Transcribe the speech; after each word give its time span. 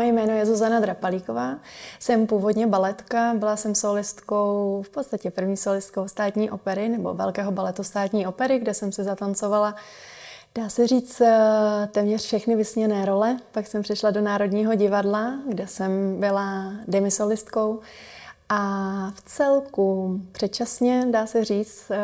Moje 0.00 0.12
jméno 0.12 0.32
je 0.32 0.46
Zuzana 0.46 0.80
Drapalíková, 0.80 1.56
jsem 1.98 2.26
původně 2.26 2.66
baletka, 2.66 3.34
byla 3.34 3.56
jsem 3.56 3.74
solistkou, 3.74 4.82
v 4.86 4.90
podstatě 4.90 5.30
první 5.30 5.56
solistkou 5.56 6.08
státní 6.08 6.50
opery 6.50 6.88
nebo 6.88 7.14
velkého 7.14 7.52
baletu 7.52 7.82
státní 7.82 8.26
opery, 8.26 8.58
kde 8.58 8.74
jsem 8.74 8.92
si 8.92 9.04
zatancovala 9.04 9.74
Dá 10.54 10.68
se 10.68 10.86
říct 10.86 11.20
eh, 11.20 11.88
téměř 11.92 12.24
všechny 12.24 12.56
vysněné 12.56 13.04
role. 13.04 13.36
Pak 13.52 13.66
jsem 13.66 13.82
přišla 13.82 14.10
do 14.10 14.20
Národního 14.20 14.74
divadla, 14.74 15.34
kde 15.48 15.66
jsem 15.66 16.20
byla 16.20 16.72
demisolistkou. 16.88 17.80
A 18.52 19.12
v 19.14 19.20
celku 19.20 20.20
předčasně, 20.32 21.06
dá 21.10 21.26
se 21.26 21.44
říct, 21.44 21.90
eh, 21.90 21.98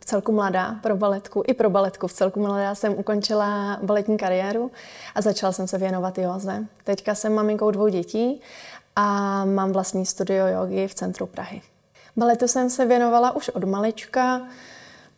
v 0.00 0.04
celku 0.04 0.32
mladá 0.32 0.76
pro 0.82 0.96
baletku, 0.96 1.42
i 1.46 1.54
pro 1.54 1.70
baletku 1.70 2.06
v 2.06 2.12
celku 2.12 2.40
mladá 2.40 2.74
jsem 2.74 2.94
ukončila 2.98 3.78
baletní 3.82 4.16
kariéru 4.16 4.70
a 5.14 5.20
začala 5.20 5.52
jsem 5.52 5.68
se 5.68 5.78
věnovat 5.78 6.18
józe. 6.18 6.66
Teďka 6.84 7.14
jsem 7.14 7.34
maminkou 7.34 7.70
dvou 7.70 7.88
dětí 7.88 8.40
a 8.96 9.04
mám 9.44 9.72
vlastní 9.72 10.06
studio 10.06 10.46
jogy 10.46 10.88
v 10.88 10.94
centru 10.94 11.26
Prahy. 11.26 11.62
Baletu 12.16 12.48
jsem 12.48 12.70
se 12.70 12.86
věnovala 12.86 13.36
už 13.36 13.48
od 13.48 13.64
malička. 13.64 14.42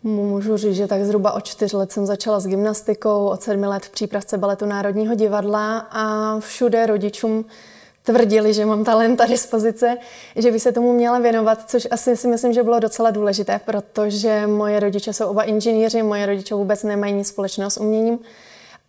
Můžu 0.02 0.56
říct, 0.56 0.76
že 0.76 0.86
tak 0.86 1.04
zhruba 1.04 1.32
od 1.32 1.44
čtyř 1.44 1.72
let 1.72 1.92
jsem 1.92 2.06
začala 2.06 2.40
s 2.40 2.46
gymnastikou, 2.46 3.26
od 3.26 3.42
sedmi 3.42 3.66
let 3.66 3.84
v 3.84 3.90
přípravce 3.90 4.38
baletu 4.38 4.66
Národního 4.66 5.14
divadla 5.14 5.78
a 5.78 6.36
všude 6.40 6.86
rodičům 6.86 7.44
tvrdili, 8.04 8.54
že 8.54 8.66
mám 8.66 8.84
talent 8.84 9.20
a 9.20 9.26
dispozice, 9.26 9.96
že 10.36 10.50
by 10.52 10.60
se 10.60 10.72
tomu 10.72 10.92
měla 10.92 11.18
věnovat, 11.18 11.70
což 11.70 11.88
asi 11.90 12.16
si 12.16 12.28
myslím, 12.28 12.52
že 12.52 12.62
bylo 12.62 12.80
docela 12.80 13.10
důležité, 13.10 13.60
protože 13.64 14.46
moje 14.46 14.80
rodiče 14.80 15.12
jsou 15.12 15.26
oba 15.26 15.42
inženýři, 15.42 16.02
moje 16.02 16.26
rodiče 16.26 16.54
vůbec 16.54 16.82
nemají 16.82 17.12
nic 17.12 17.28
společného 17.28 17.70
s 17.70 17.80
uměním. 17.80 18.18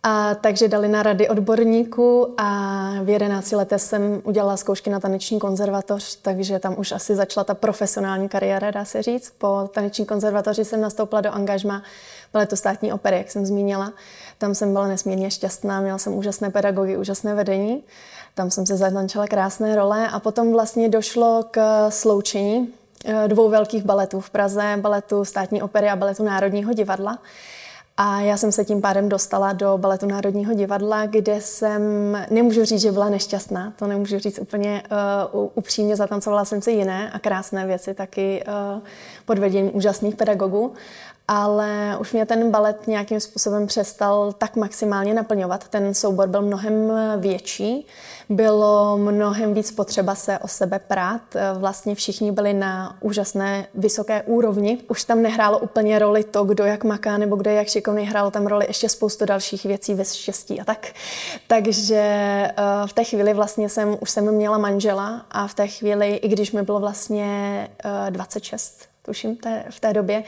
A 0.02 0.34
takže 0.34 0.68
dali 0.68 0.88
na 0.88 1.02
rady 1.02 1.28
odborníků 1.28 2.34
a 2.36 2.90
v 3.02 3.08
11 3.08 3.52
letech 3.52 3.82
jsem 3.82 4.20
udělala 4.24 4.56
zkoušky 4.56 4.90
na 4.90 5.00
taneční 5.00 5.38
konzervatoř, 5.38 6.16
takže 6.16 6.58
tam 6.58 6.74
už 6.78 6.92
asi 6.92 7.14
začala 7.14 7.44
ta 7.44 7.54
profesionální 7.54 8.28
kariéra, 8.28 8.70
dá 8.70 8.84
se 8.84 9.02
říct. 9.02 9.32
Po 9.38 9.70
taneční 9.74 10.06
konzervatoři 10.06 10.64
jsem 10.64 10.80
nastoupila 10.80 11.20
do 11.20 11.32
angažma 11.32 11.82
to 12.48 12.56
státní 12.56 12.92
opery, 12.92 13.16
jak 13.16 13.30
jsem 13.30 13.46
zmínila. 13.46 13.92
Tam 14.38 14.54
jsem 14.54 14.72
byla 14.72 14.86
nesmírně 14.88 15.30
šťastná, 15.30 15.80
měla 15.80 15.98
jsem 15.98 16.14
úžasné 16.14 16.50
pedagogy, 16.50 16.96
úžasné 16.96 17.34
vedení. 17.34 17.82
Tam 18.36 18.50
jsem 18.50 18.66
se 18.66 18.76
zatančila 18.76 19.26
krásné 19.26 19.76
role 19.76 20.08
a 20.08 20.20
potom 20.20 20.52
vlastně 20.52 20.88
došlo 20.88 21.44
k 21.50 21.90
sloučení 21.90 22.68
eh, 23.04 23.28
dvou 23.28 23.48
velkých 23.48 23.84
baletů 23.84 24.20
v 24.20 24.30
Praze, 24.30 24.76
baletu 24.80 25.24
státní 25.24 25.62
opery 25.62 25.88
a 25.88 25.96
baletu 25.96 26.24
Národního 26.24 26.72
divadla. 26.72 27.18
A 27.96 28.20
já 28.20 28.36
jsem 28.36 28.52
se 28.52 28.64
tím 28.64 28.80
pádem 28.80 29.08
dostala 29.08 29.52
do 29.52 29.78
baletu 29.78 30.06
Národního 30.06 30.54
divadla, 30.54 31.06
kde 31.06 31.40
jsem, 31.40 31.82
nemůžu 32.30 32.64
říct, 32.64 32.80
že 32.80 32.92
byla 32.92 33.08
nešťastná, 33.08 33.72
to 33.78 33.86
nemůžu 33.86 34.18
říct 34.18 34.38
úplně 34.38 34.82
uh, 35.34 35.50
upřímně, 35.54 35.96
zatancovala 35.96 36.44
jsem 36.44 36.62
si 36.62 36.70
jiné 36.70 37.10
a 37.10 37.18
krásné 37.18 37.66
věci, 37.66 37.94
taky 37.94 38.44
uh, 38.48 38.82
pod 39.24 39.38
vedením 39.38 39.76
úžasných 39.76 40.16
pedagogů, 40.16 40.72
ale 41.28 41.96
už 42.00 42.12
mě 42.12 42.26
ten 42.26 42.50
balet 42.50 42.86
nějakým 42.86 43.20
způsobem 43.20 43.66
přestal 43.66 44.32
tak 44.32 44.56
maximálně 44.56 45.14
naplňovat. 45.14 45.68
Ten 45.68 45.94
soubor 45.94 46.28
byl 46.28 46.42
mnohem 46.42 46.92
větší, 47.18 47.86
bylo 48.28 48.98
mnohem 48.98 49.54
víc 49.54 49.70
potřeba 49.70 50.14
se 50.14 50.38
o 50.38 50.48
sebe 50.48 50.78
prát. 50.78 51.22
Vlastně 51.58 51.94
všichni 51.94 52.32
byli 52.32 52.54
na 52.54 52.96
úžasné 53.00 53.66
vysoké 53.74 54.22
úrovni. 54.22 54.78
Už 54.88 55.04
tam 55.04 55.22
nehrálo 55.22 55.58
úplně 55.58 55.98
roli 55.98 56.24
to, 56.24 56.44
kdo 56.44 56.64
jak 56.64 56.84
maká 56.84 57.18
nebo 57.18 57.36
kdo 57.36 57.50
jak 57.50 57.68
šikovný, 57.68 58.06
hrálo 58.06 58.30
tam 58.30 58.46
roli 58.46 58.66
ještě 58.68 58.88
spoustu 58.88 59.24
dalších 59.24 59.64
věcí 59.64 59.94
ve 59.94 60.04
štěstí 60.04 60.60
a 60.60 60.64
tak. 60.64 60.86
Takže 61.46 61.96
eh, 61.96 62.52
v 62.86 62.92
té 62.92 63.04
chvíli 63.04 63.34
vlastně 63.34 63.68
jsem, 63.68 63.96
už 64.00 64.10
jsem 64.10 64.32
měla 64.32 64.58
manžela 64.58 65.26
a 65.30 65.46
v 65.46 65.54
té 65.54 65.66
chvíli, 65.66 66.16
i 66.16 66.28
když 66.28 66.52
mi 66.52 66.62
bylo 66.62 66.80
vlastně 66.80 67.68
26, 68.10 68.78
eh, 68.82 68.86
tuším 69.02 69.38
v 69.70 69.80
té 69.80 69.92
době, 69.92 70.24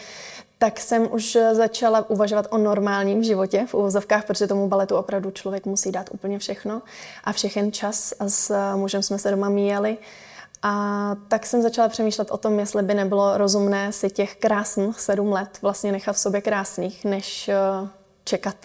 tak 0.58 0.80
jsem 0.80 1.08
už 1.12 1.38
začala 1.52 2.10
uvažovat 2.10 2.46
o 2.50 2.58
normálním 2.58 3.22
životě 3.22 3.66
v 3.66 3.74
uvozovkách, 3.74 4.24
protože 4.24 4.46
tomu 4.46 4.68
baletu 4.68 4.96
opravdu 4.96 5.30
člověk 5.30 5.66
musí 5.66 5.92
dát 5.92 6.08
úplně 6.12 6.38
všechno 6.38 6.82
a 7.24 7.32
všechen 7.32 7.72
čas 7.72 8.14
a 8.20 8.28
s 8.28 8.74
mužem 8.76 9.02
jsme 9.02 9.18
se 9.18 9.30
doma 9.30 9.48
míjeli. 9.48 9.98
A 10.62 11.16
tak 11.28 11.46
jsem 11.46 11.62
začala 11.62 11.88
přemýšlet 11.88 12.30
o 12.30 12.36
tom, 12.36 12.58
jestli 12.58 12.82
by 12.82 12.94
nebylo 12.94 13.38
rozumné 13.38 13.92
si 13.92 14.10
těch 14.10 14.36
krásných 14.36 15.00
sedm 15.00 15.32
let 15.32 15.58
vlastně 15.62 15.92
nechat 15.92 16.12
v 16.12 16.18
sobě 16.18 16.40
krásných, 16.40 17.04
než 17.04 17.48
eh, 17.48 17.88
čekat 18.28 18.56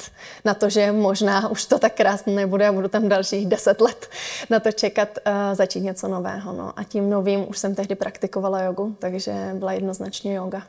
na 0.45 0.53
to, 0.53 0.69
že 0.69 0.91
možná 0.91 1.49
už 1.49 1.65
to 1.65 1.79
tak 1.79 1.93
krásné 1.93 2.33
nebude 2.33 2.67
a 2.67 2.71
budu 2.71 2.87
tam 2.87 3.09
dalších 3.09 3.47
deset 3.47 3.81
let 3.81 4.09
na 4.49 4.59
to 4.59 4.71
čekat, 4.71 5.09
uh, 5.27 5.55
začít 5.55 5.79
něco 5.79 6.07
nového. 6.07 6.53
No. 6.53 6.73
A 6.75 6.83
tím 6.83 7.09
novým 7.09 7.49
už 7.49 7.57
jsem 7.57 7.75
tehdy 7.75 7.95
praktikovala 7.95 8.61
jogu, 8.61 8.95
takže 8.99 9.51
byla 9.53 9.73
jednoznačně 9.73 10.33
yoga. 10.33 10.63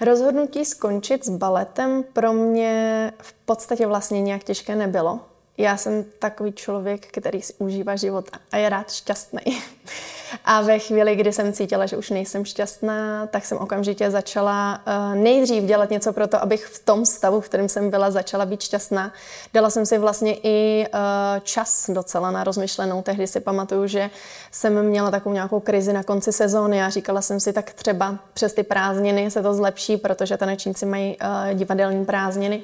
Rozhodnutí 0.00 0.64
skončit 0.64 1.24
s 1.24 1.28
baletem 1.28 2.04
pro 2.12 2.32
mě 2.32 3.12
v 3.22 3.32
podstatě 3.32 3.86
vlastně 3.86 4.20
nějak 4.20 4.44
těžké 4.44 4.76
nebylo. 4.76 5.20
Já 5.58 5.76
jsem 5.76 6.04
takový 6.18 6.52
člověk, 6.52 7.06
který 7.06 7.42
si 7.42 7.54
užívá 7.58 7.96
život 7.96 8.30
a 8.52 8.56
je 8.56 8.68
rád 8.68 8.92
šťastný. 8.92 9.42
A 10.44 10.60
ve 10.60 10.78
chvíli, 10.78 11.16
kdy 11.16 11.32
jsem 11.32 11.52
cítila, 11.52 11.86
že 11.86 11.96
už 11.96 12.10
nejsem 12.10 12.44
šťastná, 12.44 13.26
tak 13.26 13.44
jsem 13.44 13.58
okamžitě 13.58 14.10
začala 14.10 14.80
uh, 14.86 15.14
nejdřív 15.14 15.64
dělat 15.64 15.90
něco 15.90 16.12
pro 16.12 16.26
to, 16.26 16.42
abych 16.42 16.66
v 16.66 16.84
tom 16.84 17.06
stavu, 17.06 17.40
v 17.40 17.48
kterém 17.48 17.68
jsem 17.68 17.90
byla, 17.90 18.10
začala 18.10 18.46
být 18.46 18.62
šťastná. 18.62 19.12
Dala 19.54 19.70
jsem 19.70 19.86
si 19.86 19.98
vlastně 19.98 20.36
i 20.42 20.86
uh, 20.94 21.00
čas 21.42 21.90
docela 21.90 22.30
na 22.30 22.44
rozmyšlenou. 22.44 23.02
Tehdy 23.02 23.26
si 23.26 23.40
pamatuju, 23.40 23.86
že 23.86 24.10
jsem 24.50 24.82
měla 24.82 25.10
takovou 25.10 25.34
nějakou 25.34 25.60
krizi 25.60 25.92
na 25.92 26.02
konci 26.02 26.32
sezóny 26.32 26.82
a 26.82 26.90
říkala 26.90 27.22
jsem 27.22 27.40
si, 27.40 27.52
tak 27.52 27.72
třeba 27.72 28.18
přes 28.34 28.52
ty 28.52 28.62
prázdniny 28.62 29.30
se 29.30 29.42
to 29.42 29.54
zlepší, 29.54 29.96
protože 29.96 30.36
tanečníci 30.36 30.86
mají 30.86 31.16
uh, 31.18 31.54
divadelní 31.54 32.04
prázdniny 32.04 32.62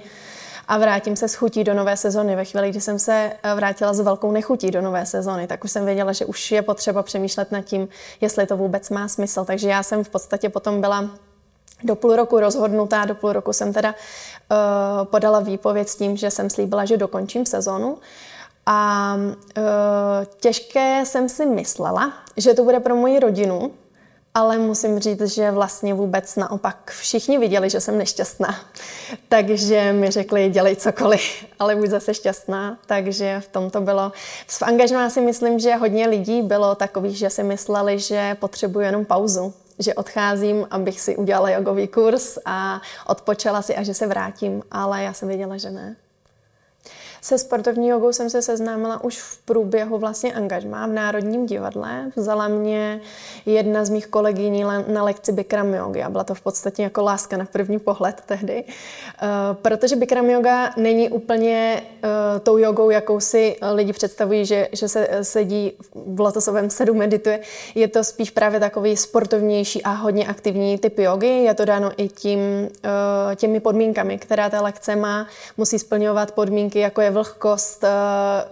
a 0.68 0.78
vrátím 0.78 1.16
se 1.16 1.28
s 1.28 1.34
chutí 1.34 1.64
do 1.64 1.74
nové 1.74 1.96
sezony. 1.96 2.36
Ve 2.36 2.44
chvíli, 2.44 2.70
kdy 2.70 2.80
jsem 2.80 2.98
se 2.98 3.32
eh, 3.42 3.54
vrátila 3.54 3.94
s 3.94 4.00
velkou 4.00 4.32
nechutí 4.32 4.70
do 4.70 4.82
nové 4.82 5.06
sezony, 5.06 5.46
tak 5.46 5.64
už 5.64 5.70
jsem 5.70 5.84
věděla, 5.84 6.12
že 6.12 6.24
už 6.24 6.52
je 6.52 6.62
potřeba 6.62 7.02
přemýšlet 7.02 7.52
nad 7.52 7.60
tím, 7.60 7.88
jestli 8.20 8.46
to 8.46 8.56
vůbec 8.56 8.90
má 8.90 9.08
smysl. 9.08 9.44
Takže 9.44 9.68
já 9.68 9.82
jsem 9.82 10.04
v 10.04 10.08
podstatě 10.08 10.48
potom 10.48 10.80
byla 10.80 11.10
do 11.84 11.96
půl 11.96 12.16
roku 12.16 12.40
rozhodnutá, 12.40 13.04
do 13.04 13.14
půl 13.14 13.32
roku 13.32 13.52
jsem 13.52 13.72
teda 13.72 13.94
uh, 13.94 15.04
podala 15.04 15.40
výpověď 15.40 15.88
s 15.88 15.96
tím, 15.96 16.16
že 16.16 16.30
jsem 16.30 16.50
slíbila, 16.50 16.84
že 16.84 16.96
dokončím 16.96 17.46
sezonu. 17.46 17.98
A 18.66 19.14
uh, 19.16 19.64
těžké 20.40 21.02
jsem 21.04 21.28
si 21.28 21.46
myslela, 21.46 22.12
že 22.36 22.54
to 22.54 22.64
bude 22.64 22.80
pro 22.80 22.96
moji 22.96 23.20
rodinu, 23.20 23.70
ale 24.36 24.58
musím 24.58 24.98
říct, 24.98 25.22
že 25.22 25.50
vlastně 25.50 25.94
vůbec 25.94 26.36
naopak 26.36 26.90
všichni 26.90 27.38
viděli, 27.38 27.70
že 27.70 27.80
jsem 27.80 27.98
nešťastná. 27.98 28.60
Takže 29.28 29.92
mi 29.92 30.10
řekli, 30.10 30.50
dělej 30.50 30.76
cokoliv, 30.76 31.22
ale 31.58 31.76
buď 31.76 31.88
zase 31.88 32.14
šťastná. 32.14 32.78
Takže 32.86 33.40
v 33.40 33.48
tom 33.48 33.70
to 33.70 33.80
bylo. 33.80 34.12
V 34.46 34.62
angažmá 34.62 35.10
si 35.10 35.20
myslím, 35.20 35.58
že 35.58 35.74
hodně 35.74 36.08
lidí 36.08 36.42
bylo 36.42 36.74
takových, 36.74 37.18
že 37.18 37.30
si 37.30 37.42
mysleli, 37.42 37.98
že 37.98 38.36
potřebuji 38.40 38.80
jenom 38.80 39.04
pauzu, 39.04 39.54
že 39.78 39.94
odcházím, 39.94 40.66
abych 40.70 41.00
si 41.00 41.16
udělala 41.16 41.50
jogový 41.50 41.88
kurz 41.88 42.38
a 42.44 42.80
odpočala 43.06 43.62
si 43.62 43.76
a 43.76 43.82
že 43.82 43.94
se 43.94 44.06
vrátím, 44.06 44.62
ale 44.70 45.02
já 45.02 45.12
jsem 45.12 45.28
věděla, 45.28 45.56
že 45.56 45.70
ne. 45.70 45.96
Se 47.26 47.38
sportovní 47.38 47.88
jogou 47.88 48.12
jsem 48.12 48.30
se 48.30 48.42
seznámila 48.42 49.04
už 49.04 49.20
v 49.20 49.38
průběhu 49.38 49.98
vlastně 49.98 50.32
angažmá 50.32 50.86
v 50.86 50.90
Národním 50.90 51.46
divadle. 51.46 52.10
Vzala 52.16 52.48
mě 52.48 53.00
jedna 53.46 53.84
z 53.84 53.90
mých 53.90 54.06
kolegyní 54.06 54.64
na 54.88 55.04
lekci 55.04 55.32
Bikram 55.32 55.74
jogy 55.74 56.02
a 56.02 56.10
byla 56.10 56.24
to 56.24 56.34
v 56.34 56.40
podstatě 56.40 56.82
jako 56.82 57.02
láska 57.02 57.36
na 57.36 57.44
první 57.44 57.78
pohled 57.78 58.22
tehdy. 58.26 58.64
Uh, 58.64 59.28
protože 59.62 59.96
Bikram 59.96 60.30
yoga 60.30 60.70
není 60.76 61.08
úplně 61.08 61.82
uh, 62.04 62.40
tou 62.40 62.58
jogou, 62.58 62.90
jakou 62.90 63.20
si 63.20 63.56
lidi 63.72 63.92
představují, 63.92 64.46
že, 64.46 64.68
že 64.72 64.88
se 64.88 65.08
sedí 65.22 65.72
v 65.94 66.20
lotosovém 66.20 66.70
sedu, 66.70 66.94
medituje. 66.94 67.40
Je 67.74 67.88
to 67.88 68.04
spíš 68.04 68.30
právě 68.30 68.60
takový 68.60 68.96
sportovnější 68.96 69.82
a 69.82 69.90
hodně 69.90 70.26
aktivní 70.26 70.78
typ 70.78 70.98
jogy. 70.98 71.42
Je 71.44 71.54
to 71.54 71.64
dáno 71.64 71.92
i 71.96 72.08
tím, 72.08 72.68
těmi 73.36 73.60
podmínkami, 73.60 74.18
která 74.18 74.50
ta 74.50 74.62
lekce 74.62 74.96
má. 74.96 75.26
Musí 75.56 75.78
splňovat 75.78 76.32
podmínky, 76.32 76.78
jako 76.78 77.00
je 77.00 77.15
vlhkost, 77.16 77.84
eh, 77.84 77.90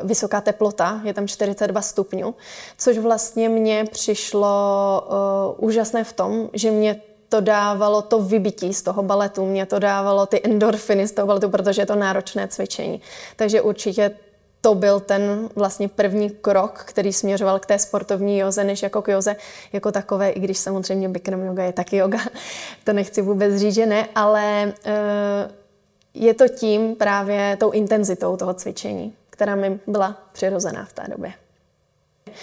vysoká 0.02 0.40
teplota, 0.40 1.00
je 1.04 1.14
tam 1.14 1.28
42 1.28 1.82
stupňů, 1.82 2.34
což 2.78 2.98
vlastně 2.98 3.48
mně 3.48 3.84
přišlo 3.92 4.48
uh, 5.58 5.64
úžasné 5.68 6.04
v 6.04 6.12
tom, 6.12 6.48
že 6.52 6.70
mě 6.70 7.00
to 7.28 7.40
dávalo 7.40 8.02
to 8.02 8.20
vybití 8.20 8.74
z 8.74 8.82
toho 8.82 9.02
baletu, 9.02 9.46
mě 9.46 9.66
to 9.66 9.78
dávalo 9.78 10.26
ty 10.26 10.40
endorfiny 10.44 11.08
z 11.08 11.12
toho 11.12 11.26
baletu, 11.26 11.50
protože 11.50 11.82
je 11.82 11.86
to 11.86 11.94
náročné 11.94 12.48
cvičení. 12.48 13.00
Takže 13.36 13.62
určitě 13.62 14.10
to 14.60 14.74
byl 14.74 15.00
ten 15.00 15.48
vlastně 15.56 15.88
první 15.88 16.30
krok, 16.30 16.84
který 16.84 17.12
směřoval 17.12 17.58
k 17.58 17.66
té 17.66 17.78
sportovní 17.78 18.38
joze, 18.38 18.64
než 18.64 18.82
jako 18.82 19.02
k 19.02 19.08
joze 19.08 19.36
jako 19.72 19.92
takové, 19.92 20.30
i 20.30 20.40
když 20.40 20.58
samozřejmě 20.58 21.08
Bikram 21.08 21.42
yoga 21.42 21.64
je 21.64 21.72
taky 21.72 21.96
yoga. 21.96 22.18
To 22.84 22.92
nechci 22.92 23.22
vůbec 23.22 23.56
říct, 23.56 23.74
že 23.74 23.86
ne, 23.86 24.08
ale 24.14 24.72
uh, 24.86 24.92
je 26.14 26.34
to 26.34 26.48
tím 26.48 26.96
právě 26.96 27.56
tou 27.60 27.70
intenzitou 27.70 28.36
toho 28.36 28.54
cvičení, 28.54 29.14
která 29.30 29.54
mi 29.54 29.80
byla 29.86 30.16
přirozená 30.32 30.84
v 30.84 30.92
té 30.92 31.04
době. 31.08 31.32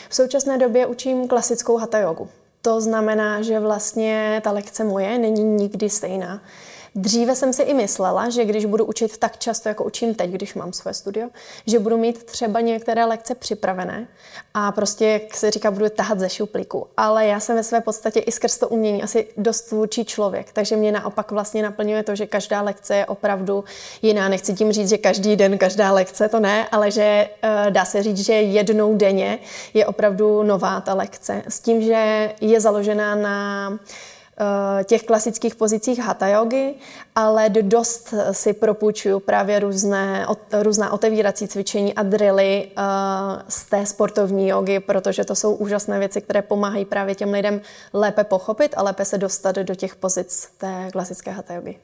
V 0.10 0.16
současné 0.16 0.58
době 0.58 0.86
učím 0.86 1.28
klasickou 1.28 1.78
hatha 1.78 2.00
jogu. 2.00 2.30
To 2.62 2.82
znamená, 2.82 3.42
že 3.42 3.60
vlastně 3.60 4.42
ta 4.44 4.52
lekce 4.52 4.84
moje 4.84 5.18
není 5.18 5.44
nikdy 5.44 5.90
stejná. 5.90 6.42
Dříve 6.96 7.36
jsem 7.36 7.54
si 7.54 7.62
i 7.62 7.74
myslela, 7.74 8.30
že 8.30 8.46
když 8.46 8.66
budu 8.66 8.86
učit 8.86 9.18
tak 9.18 9.38
často, 9.38 9.70
jako 9.70 9.84
učím 9.84 10.16
teď, 10.16 10.30
když 10.30 10.54
mám 10.54 10.74
své 10.74 10.94
studio, 10.94 11.30
že 11.66 11.80
budu 11.80 11.98
mít 11.98 12.24
třeba 12.24 12.62
některé 12.62 13.06
lekce 13.06 13.36
připravené 13.36 14.08
a 14.54 14.72
prostě, 14.72 15.06
jak 15.06 15.38
se 15.38 15.52
říká, 15.52 15.72
budu 15.72 15.90
tahat 15.90 16.20
ze 16.20 16.30
šuplíku. 16.30 16.88
Ale 16.98 17.26
já 17.26 17.40
jsem 17.40 17.56
ve 17.56 17.64
své 17.64 17.82
podstatě 17.82 18.20
i 18.20 18.32
skrz 18.32 18.58
to 18.58 18.68
umění 18.68 19.04
asi 19.04 19.28
dost 19.38 19.62
tvůrčí 19.62 20.06
člověk, 20.06 20.54
takže 20.54 20.76
mě 20.76 20.92
naopak 20.92 21.32
vlastně 21.32 21.64
naplňuje 21.64 22.04
to, 22.04 22.16
že 22.16 22.26
každá 22.26 22.62
lekce 22.62 22.96
je 22.96 23.06
opravdu 23.06 23.64
jiná. 24.02 24.30
Nechci 24.30 24.54
tím 24.54 24.72
říct, 24.72 24.90
že 24.90 24.98
každý 24.98 25.36
den, 25.36 25.58
každá 25.58 25.92
lekce, 25.92 26.30
to 26.30 26.40
ne, 26.40 26.68
ale 26.72 26.92
že 26.92 27.30
eh, 27.42 27.66
dá 27.70 27.86
se 27.86 28.04
říct, 28.04 28.26
že 28.26 28.34
jednou 28.34 28.96
denně 28.96 29.40
je 29.74 29.86
opravdu 29.86 30.44
nová 30.44 30.82
ta 30.82 30.94
lekce. 30.94 31.44
S 31.48 31.60
tím, 31.60 31.82
že 31.82 32.34
je 32.42 32.62
založená 32.62 33.16
na 33.16 33.80
těch 34.84 35.04
klasických 35.04 35.56
pozicích 35.56 36.00
hatha 36.00 36.28
yogi, 36.28 36.76
ale 37.16 37.50
dost 37.50 38.14
si 38.32 38.54
propůjčuju 38.54 39.20
právě 39.20 39.60
různé, 39.60 40.26
různá 40.62 40.94
otevírací 40.94 41.48
cvičení 41.48 41.94
a 41.94 42.04
drily 42.04 42.68
eh, 42.68 42.82
z 43.48 43.66
té 43.66 43.86
sportovní 43.86 44.48
jogy, 44.48 44.80
protože 44.80 45.26
to 45.26 45.36
jsou 45.36 45.56
úžasné 45.56 46.00
věci, 46.00 46.22
které 46.22 46.42
pomáhají 46.42 46.86
právě 46.86 47.16
těm 47.16 47.32
lidem 47.32 47.62
lépe 47.94 48.24
pochopit 48.24 48.74
a 48.78 48.84
lépe 48.84 49.06
se 49.06 49.18
dostat 49.18 49.56
do 49.56 49.76
těch 49.76 49.96
pozic 49.96 50.50
té 50.58 50.90
klasické 50.92 51.32
hatha 51.32 51.54
yogi. 51.54 51.80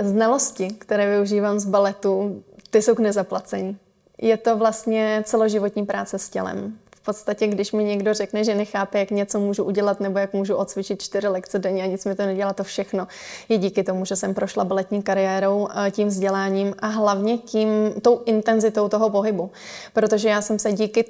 Znalosti, 0.00 0.68
které 0.68 1.10
využívám 1.10 1.58
z 1.58 1.64
baletu, 1.64 2.42
ty 2.70 2.82
jsou 2.82 2.94
k 2.94 2.98
nezaplacení. 2.98 3.78
Je 4.18 4.36
to 4.36 4.56
vlastně 4.56 5.22
celoživotní 5.26 5.86
práce 5.86 6.18
s 6.18 6.28
tělem 6.28 6.78
podstatě, 7.04 7.46
když 7.46 7.72
mi 7.72 7.84
někdo 7.84 8.14
řekne, 8.14 8.44
že 8.44 8.54
nechápe, 8.54 8.98
jak 8.98 9.10
něco 9.10 9.40
můžu 9.40 9.64
udělat 9.64 10.00
nebo 10.00 10.18
jak 10.18 10.32
můžu 10.32 10.54
odsvičit 10.54 11.02
čtyři 11.02 11.28
lekce 11.28 11.58
denně 11.58 11.82
a 11.82 11.86
nic 11.86 12.04
mi 12.04 12.14
to 12.14 12.26
nedělá, 12.26 12.52
to 12.52 12.64
všechno 12.64 13.08
je 13.48 13.58
díky 13.58 13.82
tomu, 13.82 14.04
že 14.04 14.16
jsem 14.16 14.34
prošla 14.34 14.64
baletní 14.64 15.02
kariérou, 15.02 15.68
eh, 15.86 15.90
tím 15.90 16.08
vzděláním 16.08 16.74
a 16.78 16.86
hlavně 16.86 17.38
tím, 17.38 17.68
tou 18.02 18.22
intenzitou 18.24 18.88
toho 18.88 19.10
pohybu. 19.10 19.50
Protože 19.92 20.28
já 20.28 20.42
jsem 20.42 20.58
se 20.58 20.72
díky 20.72 21.04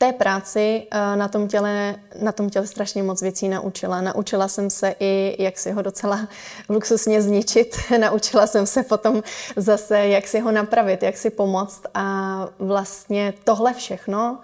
té 0.00 0.12
práci 0.12 0.86
eh, 0.90 1.16
na 1.16 1.28
tom, 1.28 1.48
těle, 1.48 1.96
na 2.22 2.32
tom 2.32 2.50
těle 2.50 2.66
strašně 2.66 3.02
moc 3.02 3.22
věcí 3.22 3.48
naučila. 3.48 4.00
Naučila 4.00 4.48
jsem 4.48 4.70
se 4.70 4.94
i, 5.00 5.36
jak 5.42 5.58
si 5.58 5.72
ho 5.72 5.82
docela 5.82 6.28
luxusně 6.68 7.22
zničit. 7.22 7.76
naučila 7.98 8.46
jsem 8.46 8.66
se 8.66 8.82
potom 8.82 9.22
zase, 9.56 9.98
jak 9.98 10.28
si 10.28 10.40
ho 10.40 10.52
napravit, 10.52 11.02
jak 11.02 11.16
si 11.16 11.30
pomoct. 11.30 11.82
A 11.94 12.48
vlastně 12.58 13.34
tohle 13.44 13.74
všechno 13.74 14.38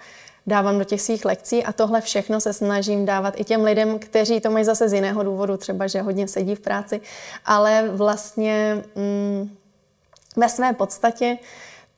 dávám 0.46 0.78
do 0.78 0.84
těch 0.84 1.02
svých 1.02 1.25
lekcí 1.25 1.64
a 1.64 1.72
tohle 1.72 2.00
všechno 2.00 2.40
se 2.40 2.52
snažím 2.52 3.06
dávat 3.06 3.34
i 3.37 3.44
těm 3.44 3.64
lidem, 3.64 3.98
kteří 3.98 4.40
to 4.40 4.50
mají 4.50 4.64
zase 4.64 4.88
z 4.88 4.93
jiného 4.93 5.22
důvodu, 5.22 5.56
třeba 5.56 5.87
že 5.87 6.02
hodně 6.02 6.28
sedí 6.28 6.54
v 6.54 6.60
práci, 6.60 7.00
ale 7.44 7.88
vlastně 7.88 8.82
mm, 8.94 9.56
ve 10.37 10.48
své 10.48 10.72
podstatě 10.72 11.38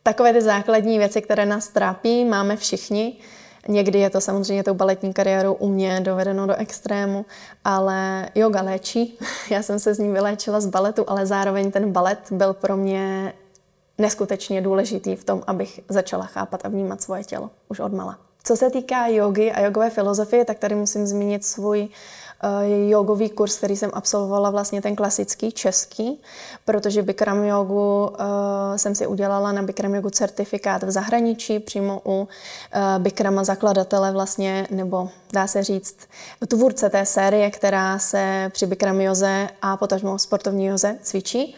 takové 0.03 0.33
ty 0.33 0.43
základní 0.43 0.99
věci, 0.99 1.23
které 1.23 1.47
nás 1.47 1.69
trápí, 1.69 2.25
máme 2.25 2.56
všichni. 2.56 3.17
Někdy 3.69 3.99
je 3.99 4.11
to 4.11 4.21
samozřejmě 4.21 4.65
tou 4.65 4.75
baletní 4.75 5.12
kariérou 5.12 5.55
u 5.55 5.69
mě 5.69 6.00
dovedeno 6.00 6.47
do 6.47 6.55
extrému, 6.56 7.27
ale 7.65 8.29
yoga 8.35 8.62
léčí. 8.62 9.19
Já 9.50 9.62
jsem 9.62 9.79
se 9.79 9.95
z 9.95 9.99
ní 9.99 10.12
vyléčila 10.12 10.61
z 10.61 10.67
baletu, 10.67 11.05
ale 11.11 11.27
zároveň 11.27 11.71
ten 11.71 11.93
balet 11.93 12.19
byl 12.31 12.53
pro 12.55 12.77
mě 12.77 13.33
neskutečně 13.99 14.61
důležitý 14.61 15.17
v 15.17 15.25
tom, 15.25 15.43
abych 15.47 15.81
začala 15.89 16.25
chápat 16.25 16.65
a 16.65 16.69
vnímat 16.69 17.03
svoje 17.03 17.25
tělo 17.25 17.50
už 17.69 17.81
od 17.81 17.93
mala. 17.93 18.28
Co 18.49 18.56
se 18.56 18.71
týká 18.71 19.06
jogy 19.06 19.53
a 19.53 19.61
jogové 19.61 19.91
filozofie, 19.91 20.45
tak 20.45 20.59
tady 20.59 20.75
musím 20.75 21.06
zmínit 21.06 21.45
svůj 21.45 21.81
uh, 21.81 22.89
jogový 22.91 23.31
kurz, 23.31 23.56
který 23.56 23.77
jsem 23.77 23.91
absolvovala 23.95 24.50
vlastně 24.50 24.83
ten 24.83 24.97
klasický 24.97 25.53
český, 25.53 26.21
protože 26.65 27.03
Bikram 27.03 27.45
jogu 27.45 28.06
uh, 28.06 28.17
jsem 28.77 28.95
si 28.95 29.06
udělala 29.06 29.53
na 29.53 29.62
Bikram 29.62 29.95
jogu 29.95 30.11
certifikát 30.11 30.83
v 30.83 30.91
zahraničí, 30.91 31.59
přímo 31.59 32.03
u 32.05 32.21
uh, 32.21 32.29
Bikrama 32.99 33.45
zakladatele 33.45 34.12
vlastně, 34.12 34.67
nebo 34.71 35.11
dá 35.33 35.47
se 35.47 35.62
říct 35.62 35.97
tvůrce 36.49 36.91
té 36.91 37.06
série, 37.06 37.50
která 37.50 37.99
se 37.99 38.50
při 38.53 38.67
Bikram 38.67 39.00
joze 39.00 39.49
a 39.62 39.77
potažmo 39.77 40.19
sportovní 40.19 40.67
joze 40.67 40.99
cvičí 41.03 41.56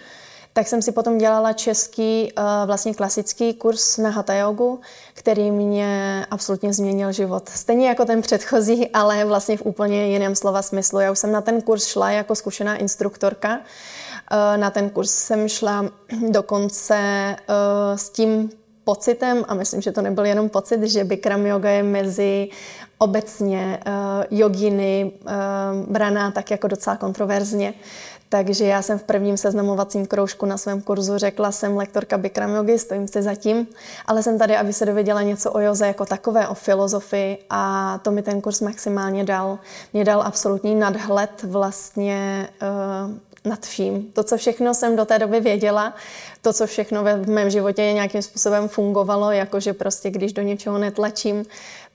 tak 0.52 0.68
jsem 0.68 0.82
si 0.82 0.92
potom 0.92 1.18
dělala 1.18 1.52
český, 1.52 2.32
eh, 2.32 2.42
vlastně 2.66 2.94
klasický 2.94 3.54
kurz 3.54 3.96
na 3.96 4.10
hatha 4.10 4.34
jogu, 4.34 4.80
který 5.14 5.50
mě 5.50 6.26
absolutně 6.30 6.72
změnil 6.72 7.12
život. 7.12 7.48
Stejně 7.48 7.88
jako 7.88 8.04
ten 8.04 8.22
předchozí, 8.22 8.88
ale 8.88 9.24
vlastně 9.24 9.56
v 9.56 9.66
úplně 9.66 10.06
jiném 10.06 10.36
slova 10.36 10.62
smyslu. 10.62 11.00
Já 11.00 11.12
už 11.12 11.18
jsem 11.18 11.32
na 11.32 11.40
ten 11.40 11.62
kurz 11.62 11.86
šla 11.86 12.10
jako 12.10 12.34
zkušená 12.34 12.76
instruktorka. 12.76 13.60
Eh, 14.30 14.56
na 14.56 14.70
ten 14.70 14.90
kurz 14.90 15.10
jsem 15.10 15.48
šla 15.48 15.84
dokonce 16.30 16.96
eh, 16.96 17.98
s 17.98 18.10
tím 18.10 18.50
pocitem, 18.90 19.44
a 19.48 19.54
myslím, 19.54 19.80
že 19.80 19.92
to 19.92 20.02
nebyl 20.02 20.24
jenom 20.24 20.48
pocit, 20.48 20.82
že 20.82 21.04
Bikram 21.04 21.46
yoga 21.46 21.70
je 21.70 21.82
mezi 21.82 22.48
obecně 22.98 23.78
uh, 23.86 23.92
joginy 24.30 25.12
uh, 25.22 25.30
braná 25.86 26.30
tak 26.30 26.50
jako 26.50 26.68
docela 26.68 26.96
kontroverzně. 26.96 27.74
Takže 28.28 28.64
já 28.66 28.82
jsem 28.82 28.98
v 28.98 29.02
prvním 29.02 29.36
seznamovacím 29.36 30.06
kroužku 30.06 30.46
na 30.46 30.58
svém 30.58 30.82
kurzu 30.82 31.18
řekla, 31.18 31.52
jsem 31.52 31.76
lektorka 31.76 32.18
Bikram 32.18 32.54
yogi, 32.54 32.78
stojím 32.78 33.08
si 33.08 33.22
za 33.22 33.34
tím, 33.34 33.66
ale 34.06 34.22
jsem 34.22 34.38
tady, 34.38 34.56
aby 34.56 34.72
se 34.72 34.86
dověděla 34.86 35.22
něco 35.22 35.52
o 35.52 35.60
joze 35.60 35.86
jako 35.86 36.06
takové, 36.06 36.48
o 36.48 36.54
filozofii 36.54 37.38
a 37.50 37.98
to 38.02 38.10
mi 38.10 38.22
ten 38.22 38.40
kurz 38.40 38.60
maximálně 38.60 39.24
dal. 39.24 39.58
Mě 39.92 40.04
dal 40.04 40.22
absolutní 40.22 40.74
nadhled 40.74 41.42
vlastně 41.42 42.48
uh, 42.62 43.14
nad 43.44 43.66
vším. 43.66 44.12
To, 44.12 44.22
co 44.22 44.36
všechno 44.36 44.74
jsem 44.74 44.96
do 44.96 45.04
té 45.04 45.18
doby 45.18 45.40
věděla, 45.40 45.94
to, 46.42 46.52
co 46.52 46.66
všechno 46.66 47.02
ve 47.02 47.16
mém 47.16 47.50
životě 47.50 47.82
nějakým 47.82 48.22
způsobem 48.22 48.68
fungovalo, 48.68 49.30
jakože 49.30 49.72
prostě 49.72 50.10
když 50.10 50.32
do 50.32 50.42
něčeho 50.42 50.78
netlačím, 50.78 51.44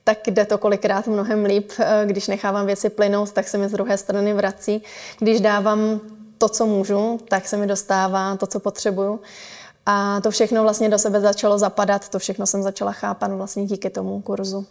tak 0.03 0.27
jde 0.27 0.45
to 0.45 0.57
kolikrát 0.57 1.07
mnohem 1.07 1.45
líp. 1.45 1.71
Eh, 1.79 2.03
když 2.05 2.27
nechávám 2.27 2.65
věci 2.65 2.89
plynout, 2.89 3.31
tak 3.31 3.47
se 3.47 3.57
mi 3.57 3.69
z 3.69 3.71
druhé 3.71 3.97
strany 3.97 4.33
vrací. 4.33 4.83
Když 5.19 5.41
dávám 5.41 5.99
to, 6.37 6.49
co 6.49 6.65
můžu, 6.65 7.19
tak 7.29 7.47
se 7.47 7.57
mi 7.57 7.67
dostává 7.67 8.35
to, 8.35 8.47
co 8.47 8.59
potřebuju. 8.59 9.19
A 9.85 10.21
to 10.21 10.31
všechno 10.31 10.63
vlastně 10.63 10.89
do 10.89 10.97
sebe 10.97 11.21
začalo 11.21 11.57
zapadat, 11.57 12.09
to 12.09 12.19
všechno 12.19 12.45
jsem 12.45 12.63
začala 12.63 12.91
chápat 12.91 13.31
vlastně 13.31 13.65
díky 13.65 13.89
tomu 13.89 14.21
kurzu. 14.21 14.65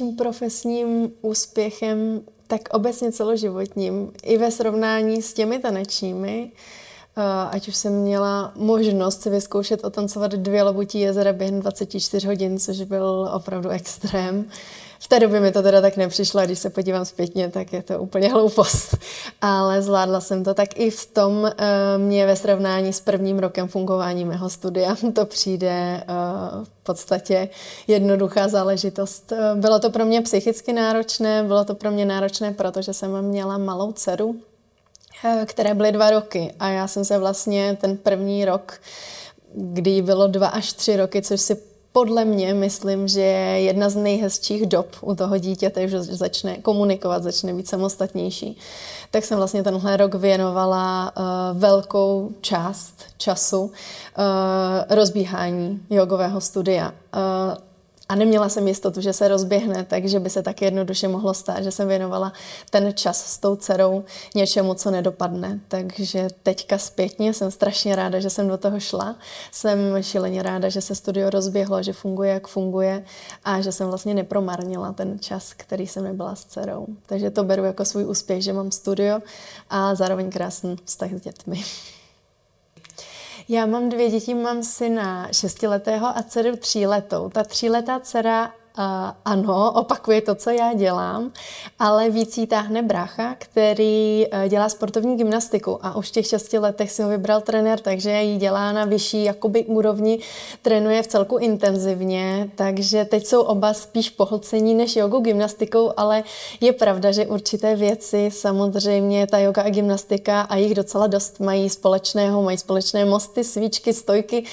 Největším 0.00 0.16
profesním 0.16 1.12
úspěchem, 1.22 2.20
tak 2.46 2.60
obecně 2.72 3.12
celoživotním, 3.12 4.12
i 4.22 4.38
ve 4.38 4.50
srovnání 4.50 5.22
s 5.22 5.32
těmi 5.32 5.58
tanečními, 5.58 6.52
eh, 7.16 7.22
ať 7.50 7.68
už 7.68 7.76
jsem 7.76 7.92
měla 7.92 8.52
možnost 8.56 9.22
si 9.22 9.30
vyzkoušet 9.30 9.84
otancovat 9.84 10.32
dvě 10.32 10.62
lobutí 10.62 11.00
jezera 11.00 11.32
během 11.32 11.60
24 11.60 12.26
hodin, 12.26 12.58
což 12.58 12.82
byl 12.82 13.30
opravdu 13.34 13.68
extrém. 13.68 14.44
V 14.98 15.08
té 15.08 15.20
době 15.20 15.40
mi 15.40 15.52
to 15.52 15.62
teda 15.62 15.80
tak 15.80 15.96
nepřišlo, 15.96 16.42
když 16.42 16.58
se 16.58 16.70
podívám 16.70 17.04
zpětně, 17.04 17.50
tak 17.50 17.72
je 17.72 17.82
to 17.82 17.98
úplně 17.98 18.28
hloupost. 18.28 18.96
Ale 19.40 19.82
zvládla 19.82 20.20
jsem 20.20 20.44
to. 20.44 20.54
Tak 20.54 20.68
i 20.78 20.90
v 20.90 21.06
tom 21.06 21.32
uh, 21.42 21.50
mě 21.96 22.26
ve 22.26 22.36
srovnání 22.36 22.92
s 22.92 23.00
prvním 23.00 23.38
rokem 23.38 23.68
fungování 23.68 24.24
mého 24.24 24.50
studia 24.50 24.96
to 25.14 25.26
přijde 25.26 26.04
uh, 26.08 26.64
v 26.64 26.68
podstatě 26.82 27.48
jednoduchá 27.86 28.48
záležitost. 28.48 29.32
Uh, 29.32 29.60
bylo 29.60 29.78
to 29.78 29.90
pro 29.90 30.04
mě 30.04 30.22
psychicky 30.22 30.72
náročné, 30.72 31.42
bylo 31.42 31.64
to 31.64 31.74
pro 31.74 31.90
mě 31.90 32.04
náročné, 32.04 32.52
protože 32.52 32.92
jsem 32.92 33.22
měla 33.22 33.58
malou 33.58 33.92
dceru, 33.92 34.36
které 35.44 35.74
byly 35.74 35.92
dva 35.92 36.10
roky 36.10 36.54
a 36.60 36.68
já 36.68 36.88
jsem 36.88 37.04
se 37.04 37.18
vlastně 37.18 37.78
ten 37.80 37.96
první 37.96 38.44
rok, 38.44 38.80
kdy 39.54 40.02
bylo 40.02 40.26
dva 40.26 40.48
až 40.48 40.72
tři 40.72 40.96
roky, 40.96 41.22
což 41.22 41.40
si 41.40 41.56
podle 41.96 42.24
mě 42.24 42.54
myslím, 42.54 43.08
že 43.08 43.20
je 43.20 43.60
jedna 43.60 43.88
z 43.88 43.96
nejhezčích 43.96 44.66
dob 44.66 44.86
u 45.00 45.14
toho 45.14 45.38
dítěte, 45.38 45.88
že 45.88 46.02
začne 46.02 46.56
komunikovat, 46.56 47.22
začne 47.22 47.54
být 47.54 47.68
samostatnější. 47.68 48.58
Tak 49.10 49.24
jsem 49.24 49.38
vlastně 49.38 49.62
tenhle 49.62 49.96
rok 49.96 50.14
věnovala 50.14 51.12
uh, 51.16 51.24
velkou 51.58 52.30
část 52.40 52.94
času 53.16 53.60
uh, 53.60 53.70
rozbíhání 54.90 55.80
jogového 55.90 56.40
studia. 56.40 56.90
Uh, 56.90 57.54
a 58.08 58.14
neměla 58.14 58.48
jsem 58.48 58.68
jistotu, 58.68 59.00
že 59.00 59.12
se 59.12 59.28
rozběhne, 59.28 59.84
takže 59.84 60.20
by 60.20 60.30
se 60.30 60.42
tak 60.42 60.62
jednoduše 60.62 61.08
mohlo 61.08 61.34
stát, 61.34 61.62
že 61.62 61.70
jsem 61.70 61.88
věnovala 61.88 62.32
ten 62.70 62.94
čas 62.94 63.26
s 63.26 63.38
tou 63.38 63.56
dcerou 63.56 64.04
něčemu, 64.34 64.74
co 64.74 64.90
nedopadne. 64.90 65.60
Takže 65.68 66.28
teďka 66.42 66.78
zpětně 66.78 67.34
jsem 67.34 67.50
strašně 67.50 67.96
ráda, 67.96 68.20
že 68.20 68.30
jsem 68.30 68.48
do 68.48 68.56
toho 68.56 68.80
šla. 68.80 69.16
Jsem 69.52 69.78
šileně 70.00 70.42
ráda, 70.42 70.68
že 70.68 70.80
se 70.80 70.94
studio 70.94 71.30
rozběhlo, 71.30 71.82
že 71.82 71.92
funguje, 71.92 72.32
jak 72.32 72.48
funguje 72.48 73.04
a 73.44 73.60
že 73.60 73.72
jsem 73.72 73.88
vlastně 73.88 74.14
nepromarnila 74.14 74.92
ten 74.92 75.18
čas, 75.18 75.52
který 75.52 75.86
jsem 75.86 76.04
nebyla 76.04 76.34
s 76.34 76.44
dcerou. 76.44 76.86
Takže 77.06 77.30
to 77.30 77.44
beru 77.44 77.64
jako 77.64 77.84
svůj 77.84 78.04
úspěch, 78.04 78.42
že 78.42 78.52
mám 78.52 78.70
studio 78.70 79.20
a 79.70 79.94
zároveň 79.94 80.30
krásný 80.30 80.76
vztah 80.84 81.10
s 81.12 81.20
dětmi. 81.20 81.64
Já 83.48 83.66
mám 83.66 83.88
dvě 83.88 84.10
děti, 84.10 84.34
mám 84.34 84.62
syna 84.62 85.28
šestiletého 85.32 86.06
a 86.06 86.22
dceru 86.22 86.56
tříletou. 86.56 87.28
Ta 87.28 87.44
tříletá 87.44 88.00
dcera 88.00 88.54
ano, 89.24 89.72
opakuje 89.72 90.20
to, 90.20 90.34
co 90.34 90.50
já 90.50 90.72
dělám, 90.72 91.32
ale 91.78 92.10
víc 92.10 92.38
jí 92.38 92.46
táhne 92.46 92.82
brácha, 92.82 93.34
který 93.38 94.26
uh, 94.26 94.48
dělá 94.48 94.68
sportovní 94.68 95.16
gymnastiku 95.16 95.78
a 95.82 95.96
už 95.96 96.08
v 96.08 96.12
těch 96.12 96.26
šesti 96.26 96.58
letech 96.58 96.90
si 96.90 97.02
ho 97.02 97.08
vybral 97.08 97.40
trenér, 97.40 97.80
takže 97.80 98.10
ji 98.10 98.36
dělá 98.36 98.72
na 98.72 98.84
vyšší 98.84 99.24
jakoby 99.24 99.64
úrovni, 99.64 100.18
trénuje 100.62 101.02
v 101.02 101.06
celku 101.06 101.36
intenzivně, 101.36 102.50
takže 102.54 103.04
teď 103.04 103.26
jsou 103.26 103.42
oba 103.42 103.74
spíš 103.74 104.10
pohlcení 104.10 104.74
než 104.74 104.96
jogu 104.96 105.20
gymnastikou, 105.20 105.92
ale 105.96 106.22
je 106.60 106.72
pravda, 106.72 107.12
že 107.12 107.26
určité 107.26 107.76
věci, 107.76 108.30
samozřejmě 108.32 109.26
ta 109.26 109.38
yoga 109.38 109.62
a 109.62 109.70
gymnastika 109.70 110.40
a 110.40 110.56
jich 110.56 110.74
docela 110.74 111.06
dost 111.06 111.40
mají 111.40 111.70
společného, 111.70 112.42
mají 112.42 112.58
společné 112.58 113.04
mosty, 113.04 113.44
svíčky, 113.44 113.92
stojky, 113.92 114.44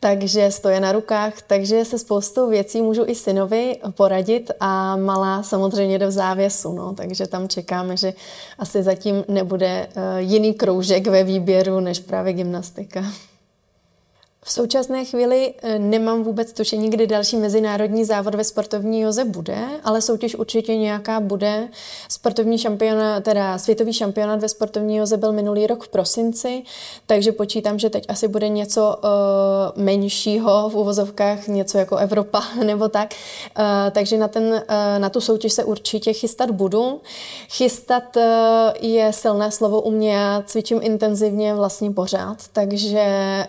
takže 0.00 0.50
stoje 0.50 0.80
na 0.80 0.92
rukách, 0.92 1.42
takže 1.46 1.84
se 1.84 1.98
spoustou 1.98 2.48
věcí 2.48 2.82
můžu 2.82 3.04
i 3.06 3.14
synovi 3.14 3.67
poradit 3.90 4.50
a 4.60 4.96
malá 4.96 5.42
samozřejmě 5.42 5.98
jde 5.98 6.06
v 6.06 6.10
závěsu, 6.10 6.72
no, 6.72 6.94
takže 6.94 7.26
tam 7.26 7.48
čekáme, 7.48 7.96
že 7.96 8.12
asi 8.58 8.82
zatím 8.82 9.24
nebude 9.28 9.88
uh, 9.96 10.02
jiný 10.18 10.54
kroužek 10.54 11.06
ve 11.06 11.24
výběru 11.24 11.80
než 11.80 11.98
právě 11.98 12.32
gymnastika. 12.32 13.04
V 14.48 14.52
současné 14.52 15.04
chvíli 15.04 15.54
eh, 15.62 15.78
nemám 15.78 16.22
vůbec 16.22 16.52
tušení, 16.52 16.90
kdy 16.90 17.06
další 17.06 17.36
mezinárodní 17.36 18.04
závod 18.04 18.34
ve 18.34 18.44
sportovní 18.44 19.00
joze 19.00 19.24
bude, 19.24 19.58
ale 19.84 20.02
soutěž 20.02 20.34
určitě 20.34 20.76
nějaká 20.76 21.20
bude. 21.20 21.68
Sportovní 22.08 22.58
šampionát, 22.58 23.24
teda 23.24 23.58
světový 23.58 23.92
šampionát 23.92 24.40
ve 24.40 24.48
sportovní 24.48 24.96
joze 24.96 25.16
byl 25.16 25.32
minulý 25.32 25.66
rok 25.66 25.84
v 25.84 25.88
prosinci, 25.88 26.62
takže 27.06 27.32
počítám, 27.32 27.78
že 27.78 27.90
teď 27.90 28.04
asi 28.08 28.28
bude 28.28 28.48
něco 28.48 28.96
uh, 28.96 29.82
menšího 29.84 30.68
v 30.68 30.74
uvozovkách, 30.74 31.48
něco 31.48 31.78
jako 31.78 31.96
Evropa 31.96 32.42
nebo 32.64 32.88
tak. 32.88 33.14
Uh, 33.58 33.64
takže 33.90 34.18
na, 34.18 34.28
ten, 34.28 34.44
uh, 34.44 34.58
na 34.98 35.08
tu 35.08 35.20
soutěž 35.20 35.52
se 35.52 35.64
určitě 35.64 36.12
chystat 36.12 36.50
budu. 36.50 37.00
Chystat 37.48 38.16
uh, 38.16 38.22
je 38.80 39.12
silné 39.12 39.50
slovo 39.50 39.80
u 39.80 39.90
mě, 39.90 40.12
já 40.12 40.42
cvičím 40.46 40.80
intenzivně 40.82 41.54
vlastně 41.54 41.90
pořád, 41.90 42.36
takže 42.52 43.04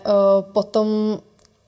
uh, 0.06 0.52
potom 0.52 0.89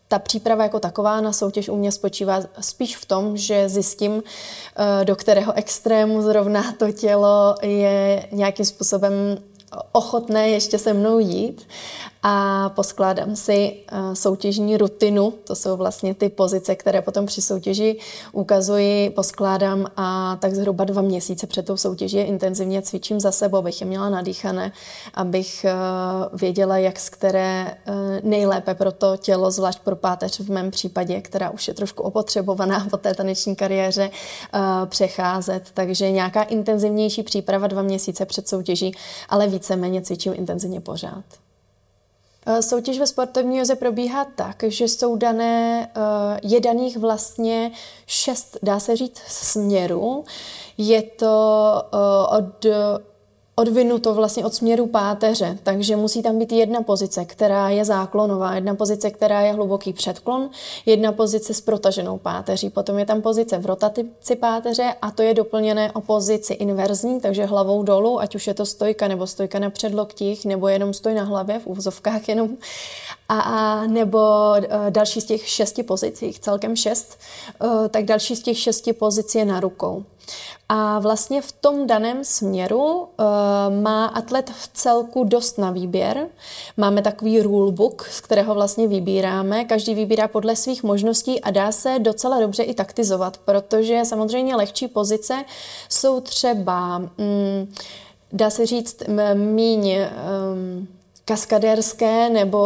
ta 0.08 0.18
příprava 0.18 0.62
jako 0.62 0.80
taková 0.80 1.20
na 1.20 1.32
soutěž 1.32 1.68
u 1.68 1.76
mě 1.76 1.92
spočívá 1.92 2.40
spíš 2.60 2.96
v 2.96 3.04
tom, 3.04 3.36
že 3.36 3.68
zjistím, 3.68 4.22
eh, 4.22 5.04
do 5.04 5.16
kterého 5.16 5.52
extrému 5.56 6.22
zrovna 6.22 6.72
to 6.72 6.92
tělo 6.92 7.54
je 7.62 8.28
nějakým 8.32 8.64
způsobem 8.64 9.12
ochotné 9.92 10.48
ještě 10.48 10.78
se 10.78 10.92
mnou 10.92 11.18
jít 11.18 11.66
a 12.22 12.68
poskládám 12.68 13.36
si 13.36 13.72
eh, 13.92 14.16
soutěžní 14.16 14.76
rutinu, 14.76 15.30
to 15.44 15.54
jsou 15.54 15.76
vlastně 15.76 16.14
ty 16.14 16.28
pozice, 16.28 16.74
které 16.74 17.02
potom 17.02 17.26
při 17.26 17.42
soutěži 17.42 17.98
ukazuji, 18.32 19.10
poskládám 19.10 19.86
a 19.96 20.36
tak 20.40 20.54
zhruba 20.54 20.84
dva 20.84 21.02
měsíce 21.02 21.46
před 21.46 21.66
tou 21.66 21.76
soutěží 21.76 22.18
intenzivně 22.18 22.82
cvičím 22.82 23.20
za 23.20 23.32
sebou, 23.32 23.56
abych 23.56 23.80
je 23.80 23.86
měla 23.86 24.10
nadýchané, 24.10 24.72
abych 25.14 25.64
eh, 25.64 25.74
věděla, 26.32 26.78
jak 26.78 27.00
z 27.00 27.08
které 27.08 27.66
eh, 27.86 27.92
nejlépe 28.22 28.74
pro 28.74 28.92
to 28.92 29.16
tělo, 29.16 29.50
zvlášť 29.50 29.78
pro 29.78 29.96
páteř 29.96 30.40
v 30.40 30.50
mém 30.50 30.70
případě, 30.70 31.20
která 31.20 31.50
už 31.50 31.68
je 31.68 31.74
trošku 31.74 32.02
opotřebovaná 32.02 32.86
po 32.90 32.96
té 32.96 33.14
taneční 33.14 33.56
kariéře, 33.56 34.10
přecházet. 34.86 35.70
Takže 35.74 36.10
nějaká 36.10 36.42
intenzivnější 36.42 37.22
příprava 37.22 37.66
dva 37.66 37.82
měsíce 37.82 38.26
před 38.26 38.48
soutěží, 38.48 38.94
ale 39.28 39.46
víceméně 39.46 40.02
cvičím 40.02 40.32
intenzivně 40.36 40.80
pořád. 40.80 41.24
Eh, 42.46 42.62
soutěž 42.62 42.98
ve 42.98 43.06
sportovní 43.06 43.58
joze 43.58 43.74
probíhá 43.74 44.24
tak, 44.24 44.64
že 44.66 44.84
jsou 44.84 45.16
dané, 45.16 45.90
eh, 45.96 46.40
je 46.42 46.60
daných 46.60 46.96
vlastně 46.96 47.70
šest, 48.06 48.58
dá 48.62 48.80
se 48.80 48.96
říct, 48.96 49.18
směrů. 49.26 50.24
Je 50.78 51.02
to 51.02 51.74
eh, 51.94 52.36
od 52.38 52.66
odvinuto 53.62 54.14
vlastně 54.14 54.44
od 54.44 54.54
směru 54.54 54.86
páteře, 54.86 55.58
takže 55.62 55.96
musí 55.96 56.22
tam 56.22 56.38
být 56.38 56.52
jedna 56.52 56.82
pozice, 56.82 57.24
která 57.24 57.68
je 57.68 57.84
záklonová, 57.84 58.54
jedna 58.54 58.74
pozice, 58.74 59.10
která 59.10 59.40
je 59.40 59.52
hluboký 59.52 59.92
předklon, 59.92 60.50
jedna 60.86 61.12
pozice 61.12 61.54
s 61.54 61.60
protaženou 61.60 62.18
páteří, 62.18 62.70
potom 62.70 62.98
je 62.98 63.06
tam 63.06 63.22
pozice 63.22 63.58
v 63.58 63.66
rotaci 63.66 64.04
páteře 64.40 64.94
a 65.02 65.10
to 65.10 65.22
je 65.22 65.34
doplněné 65.34 65.92
o 65.92 66.00
pozici 66.00 66.52
inverzní, 66.52 67.20
takže 67.20 67.44
hlavou 67.44 67.82
dolů, 67.82 68.20
ať 68.20 68.34
už 68.34 68.46
je 68.46 68.54
to 68.54 68.66
stojka 68.66 69.08
nebo 69.08 69.26
stojka 69.26 69.58
na 69.58 69.70
předloktích, 69.70 70.44
nebo 70.44 70.68
jenom 70.68 70.94
stoj 70.94 71.14
na 71.14 71.22
hlavě, 71.22 71.58
v 71.58 71.66
úvozovkách 71.66 72.28
jenom, 72.28 72.48
a, 73.28 73.40
a 73.40 73.86
nebo 73.86 74.18
uh, 74.58 74.90
další 74.90 75.20
z 75.20 75.24
těch 75.24 75.48
šesti 75.48 75.82
pozic, 75.82 76.22
jich 76.22 76.38
celkem 76.40 76.76
šest, 76.76 77.18
uh, 77.64 77.88
tak 77.88 78.04
další 78.04 78.36
z 78.36 78.42
těch 78.42 78.58
šesti 78.58 78.92
pozic 78.92 79.34
je 79.34 79.44
na 79.44 79.60
rukou. 79.60 80.04
A 80.74 80.98
vlastně 80.98 81.42
v 81.42 81.52
tom 81.52 81.86
daném 81.86 82.24
směru 82.24 82.82
uh, 82.82 83.06
má 83.82 84.06
atlet 84.06 84.50
v 84.50 84.70
celku 84.72 85.24
dost 85.24 85.58
na 85.58 85.70
výběr. 85.70 86.26
Máme 86.76 87.02
takový 87.02 87.42
rulebook, 87.42 88.08
z 88.10 88.20
kterého 88.20 88.54
vlastně 88.54 88.88
vybíráme. 88.88 89.64
Každý 89.64 89.94
vybírá 89.94 90.28
podle 90.28 90.56
svých 90.56 90.82
možností 90.82 91.40
a 91.40 91.50
dá 91.50 91.72
se 91.72 91.98
docela 91.98 92.40
dobře 92.40 92.62
i 92.62 92.74
taktizovat, 92.74 93.38
protože 93.38 94.00
samozřejmě 94.04 94.56
lehčí 94.56 94.88
pozice 94.88 95.44
jsou 95.88 96.20
třeba, 96.20 96.98
mm, 96.98 97.74
dá 98.32 98.50
se 98.50 98.66
říct, 98.66 99.02
míň... 99.34 99.96
Um, 100.52 100.88
kaskadérské 101.24 102.30
nebo 102.30 102.58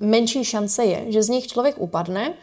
menší 0.00 0.44
šance 0.44 0.84
je, 0.84 1.04
že 1.08 1.22
z 1.22 1.28
nich 1.28 1.46
člověk 1.46 1.74
upadne, 1.78 2.34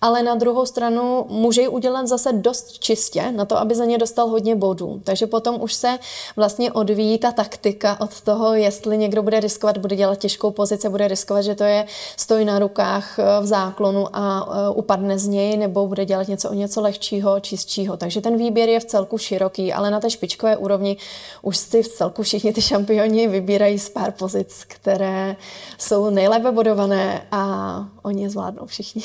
ale 0.00 0.22
na 0.22 0.34
druhou 0.34 0.66
stranu 0.66 1.26
může 1.28 1.60
ji 1.60 1.68
udělat 1.68 2.06
zase 2.06 2.32
dost 2.32 2.78
čistě 2.78 3.32
na 3.32 3.44
to, 3.44 3.58
aby 3.58 3.74
za 3.74 3.84
ně 3.84 3.98
dostal 3.98 4.28
hodně 4.28 4.56
bodů. 4.56 5.00
Takže 5.04 5.26
potom 5.26 5.62
už 5.62 5.74
se 5.74 5.98
vlastně 6.36 6.72
odvíjí 6.72 7.18
ta 7.18 7.32
taktika 7.32 8.00
od 8.00 8.20
toho, 8.20 8.54
jestli 8.54 8.98
někdo 8.98 9.22
bude 9.22 9.40
riskovat, 9.40 9.78
bude 9.78 9.96
dělat 9.96 10.18
těžkou 10.18 10.50
pozici, 10.50 10.88
bude 10.88 11.08
riskovat, 11.08 11.44
že 11.44 11.54
to 11.54 11.64
je 11.64 11.86
stoj 12.16 12.44
na 12.44 12.58
rukách 12.58 13.18
eh, 13.18 13.22
v 13.40 13.46
záklonu 13.46 14.06
a 14.12 14.48
eh, 14.50 14.70
upadne 14.74 15.18
z 15.18 15.26
něj, 15.26 15.56
nebo 15.56 15.86
bude 15.86 16.04
dělat 16.04 16.28
něco 16.28 16.50
o 16.50 16.54
něco 16.54 16.80
lehčího, 16.80 17.40
čistšího. 17.40 17.96
Takže 17.96 18.20
ten 18.20 18.36
výběr 18.36 18.68
je 18.68 18.80
v 18.80 18.84
celku 18.84 19.18
široký, 19.18 19.72
ale 19.72 19.90
na 19.90 20.00
té 20.00 20.10
špičkové 20.10 20.56
úrovni 20.56 20.96
už 21.42 21.56
si 21.56 21.82
v 21.82 21.88
celku 21.88 22.22
všichni 22.22 22.52
ty 22.52 22.62
šampioni 22.62 23.28
vybírají 23.28 23.78
z 23.78 23.88
pár 23.88 24.12
pozic, 24.12 24.64
které 24.68 25.36
jsou 25.78 26.10
nejlépe 26.10 26.52
bodované 26.52 27.26
a 27.32 27.84
oni 28.02 28.22
je 28.22 28.30
zvládnou 28.30 28.66
všichni. 28.66 29.02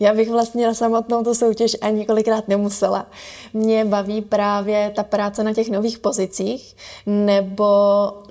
Já 0.00 0.14
bych 0.14 0.30
vlastně 0.30 0.66
na 0.66 0.74
samotnou 0.74 1.24
tu 1.24 1.34
soutěž 1.34 1.76
ani 1.80 1.98
několikrát 1.98 2.48
nemusela. 2.48 3.06
Mě 3.52 3.84
baví 3.84 4.22
právě 4.22 4.92
ta 4.96 5.02
práce 5.02 5.44
na 5.44 5.54
těch 5.54 5.70
nových 5.70 5.98
pozicích 5.98 6.76
nebo 7.06 7.66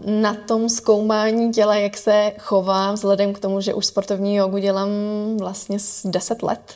na 0.06 0.34
tom 0.34 0.70
zkoumání 0.70 1.52
těla, 1.52 1.76
jak 1.76 1.98
se 1.98 2.32
chová, 2.38 2.92
vzhledem 2.92 3.34
k 3.34 3.40
tomu, 3.40 3.62
že 3.62 3.74
už 3.74 3.86
sportovní 3.86 4.36
jogu 4.36 4.58
dělám 4.58 4.90
vlastně 5.40 5.78
10 6.06 6.44
let. 6.44 6.74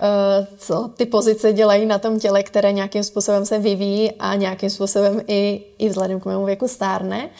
Eh, 0.00 0.46
co 0.58 0.90
ty 0.96 1.06
pozice 1.06 1.52
dělají 1.52 1.86
na 1.86 1.98
tom 1.98 2.18
těle, 2.18 2.42
které 2.42 2.72
nějakým 2.72 3.04
způsobem 3.04 3.46
se 3.46 3.58
vyvíjí 3.58 4.12
a 4.12 4.34
nějakým 4.34 4.70
způsobem 4.70 5.22
i, 5.26 5.64
i 5.78 5.88
vzhledem 5.88 6.20
k 6.20 6.24
mému 6.24 6.44
věku 6.44 6.68
stárne. 6.68 7.30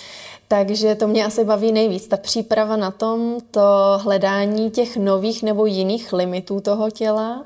Takže 0.55 0.95
to 0.95 1.07
mě 1.09 1.25
asi 1.25 1.45
baví 1.45 1.73
nejvíc. 1.73 2.09
Ta 2.09 2.17
příprava 2.17 2.77
na 2.77 2.91
tom, 2.91 3.37
to 3.51 3.61
hledání 4.03 4.71
těch 4.71 4.97
nových 4.97 5.43
nebo 5.43 5.67
jiných 5.67 6.13
limitů 6.13 6.61
toho 6.61 6.91
těla, 6.91 7.45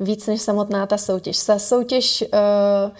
víc 0.00 0.26
než 0.26 0.42
samotná 0.42 0.86
ta 0.86 0.98
soutěž. 0.98 1.44
Ta 1.44 1.58
soutěž 1.58 2.24
uh, 2.32 2.90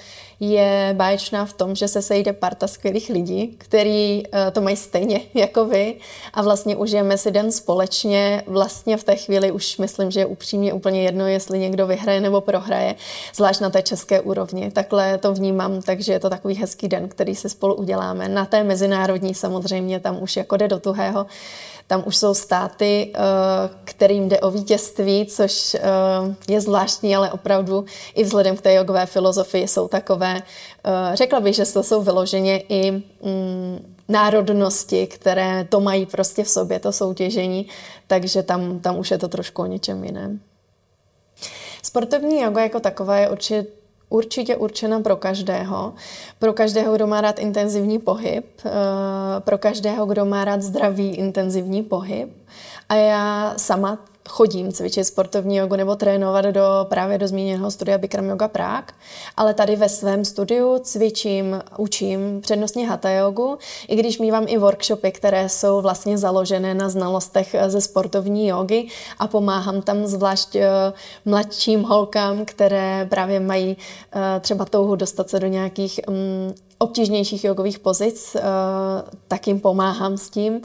je 0.40 0.94
báječná 0.96 1.44
v 1.44 1.52
tom, 1.52 1.74
že 1.74 1.88
se 1.88 2.02
sejde 2.02 2.32
parta 2.32 2.66
skvělých 2.66 3.08
lidí, 3.08 3.54
který 3.58 4.22
uh, 4.26 4.50
to 4.52 4.60
mají 4.60 4.76
stejně 4.76 5.20
jako 5.34 5.64
vy 5.64 5.94
a 6.34 6.42
vlastně 6.42 6.76
užijeme 6.76 7.18
si 7.18 7.30
den 7.30 7.52
společně. 7.52 8.42
Vlastně 8.46 8.96
v 8.96 9.04
té 9.04 9.16
chvíli 9.16 9.52
už 9.52 9.78
myslím, 9.78 10.10
že 10.10 10.20
je 10.20 10.26
upřímně 10.26 10.72
úplně 10.72 11.02
jedno, 11.02 11.26
jestli 11.26 11.58
někdo 11.58 11.86
vyhraje 11.86 12.20
nebo 12.20 12.40
prohraje, 12.40 12.94
zvlášť 13.34 13.60
na 13.60 13.70
té 13.70 13.82
české 13.82 14.20
úrovni. 14.20 14.70
Takhle 14.70 15.18
to 15.18 15.34
vnímám, 15.34 15.82
takže 15.82 16.12
je 16.12 16.20
to 16.20 16.30
takový 16.30 16.54
hezký 16.54 16.88
den, 16.88 17.08
který 17.08 17.34
se 17.34 17.48
spolu 17.48 17.74
uděláme. 17.74 18.28
Na 18.28 18.46
té 18.46 18.64
mezinárodní 18.64 19.34
samozřejmě 19.34 19.60
samozřejmě 19.60 20.00
tam 20.00 20.22
už 20.22 20.36
jako 20.36 20.56
jde 20.56 20.68
do 20.68 20.78
tuhého. 20.78 21.26
Tam 21.86 22.02
už 22.06 22.16
jsou 22.16 22.34
státy, 22.34 23.10
eh, 23.14 23.18
kterým 23.84 24.28
jde 24.28 24.40
o 24.40 24.50
vítězství, 24.50 25.26
což 25.26 25.74
eh, 25.74 25.80
je 26.48 26.60
zvláštní, 26.60 27.16
ale 27.16 27.32
opravdu 27.32 27.84
i 28.14 28.24
vzhledem 28.24 28.56
k 28.56 28.60
té 28.60 28.74
jogové 28.74 29.06
filozofii 29.06 29.68
jsou 29.68 29.88
takové, 29.88 30.29
eh, 30.36 31.16
řekla 31.16 31.40
bych, 31.40 31.54
že 31.54 31.72
to 31.72 31.82
jsou 31.82 32.02
vyloženě 32.02 32.62
i 32.68 32.90
mm, 32.92 33.94
národnosti, 34.08 35.06
které 35.06 35.64
to 35.68 35.80
mají 35.80 36.06
prostě 36.06 36.44
v 36.44 36.50
sobě, 36.50 36.80
to 36.80 36.92
soutěžení, 36.92 37.66
takže 38.06 38.42
tam, 38.42 38.78
tam 38.78 38.98
už 38.98 39.10
je 39.10 39.18
to 39.18 39.28
trošku 39.28 39.62
o 39.62 39.66
něčem 39.66 40.04
jiném. 40.04 40.40
Sportovní 41.82 42.40
yoga 42.40 42.62
jako 42.62 42.80
taková 42.80 43.16
je 43.16 43.30
určitě 43.30 43.66
určitě 44.10 44.56
určena 44.56 45.00
pro 45.00 45.16
každého. 45.16 45.94
Pro 46.38 46.52
každého, 46.52 46.94
kdo 46.94 47.06
má 47.06 47.20
rád 47.20 47.38
intenzivní 47.38 47.98
pohyb, 47.98 48.44
eh, 48.64 48.70
pro 49.40 49.58
každého, 49.58 50.06
kdo 50.06 50.24
má 50.24 50.44
rád 50.44 50.62
zdravý 50.62 51.14
intenzivní 51.14 51.82
pohyb. 51.82 52.28
A 52.88 52.94
já 52.94 53.54
sama 53.56 53.98
chodím 54.30 54.72
cvičit 54.72 55.06
sportovní 55.06 55.56
jogu 55.56 55.76
nebo 55.76 55.96
trénovat 55.96 56.44
do 56.44 56.86
právě 56.88 57.18
do 57.18 57.28
zmíněného 57.28 57.70
studia 57.70 57.98
Bikram 57.98 58.28
Yoga 58.28 58.48
Prague, 58.48 58.94
ale 59.36 59.54
tady 59.54 59.76
ve 59.76 59.88
svém 59.88 60.24
studiu 60.24 60.78
cvičím, 60.78 61.62
učím 61.78 62.40
přednostně 62.40 62.88
hatha 62.88 63.10
jogu, 63.10 63.58
i 63.88 63.96
když 63.96 64.18
mývám 64.18 64.44
i 64.48 64.58
workshopy, 64.58 65.12
které 65.12 65.48
jsou 65.48 65.80
vlastně 65.80 66.18
založené 66.18 66.74
na 66.74 66.88
znalostech 66.88 67.56
ze 67.66 67.80
sportovní 67.80 68.48
jogy 68.48 68.86
a 69.18 69.26
pomáhám 69.26 69.82
tam 69.82 70.06
zvlášť 70.06 70.56
eh, 70.56 70.68
mladším 71.24 71.82
holkám, 71.82 72.44
které 72.44 73.06
právě 73.10 73.40
mají 73.40 73.76
eh, 74.12 74.40
třeba 74.40 74.64
touhu 74.64 74.96
dostat 74.96 75.30
se 75.30 75.40
do 75.40 75.46
nějakých 75.46 76.00
mm, 76.08 76.54
obtížnějších 76.82 77.44
jogových 77.44 77.78
pozic, 77.78 78.36
eh, 78.36 78.42
tak 79.28 79.46
jim 79.46 79.60
pomáhám 79.60 80.16
s 80.16 80.30
tím, 80.30 80.60